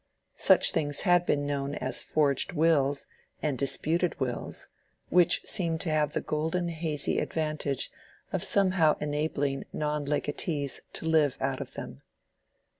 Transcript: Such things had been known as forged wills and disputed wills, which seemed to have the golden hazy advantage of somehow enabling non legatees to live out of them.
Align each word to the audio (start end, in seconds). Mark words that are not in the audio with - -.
Such 0.37 0.71
things 0.71 1.01
had 1.01 1.27
been 1.27 1.45
known 1.45 1.75
as 1.75 2.03
forged 2.03 2.53
wills 2.53 3.05
and 3.43 3.55
disputed 3.55 4.19
wills, 4.19 4.67
which 5.09 5.43
seemed 5.45 5.79
to 5.81 5.91
have 5.91 6.13
the 6.13 6.21
golden 6.21 6.69
hazy 6.69 7.19
advantage 7.19 7.91
of 8.33 8.43
somehow 8.43 8.97
enabling 8.99 9.65
non 9.71 10.05
legatees 10.05 10.81
to 10.93 11.05
live 11.05 11.37
out 11.39 11.61
of 11.61 11.75
them. 11.75 12.01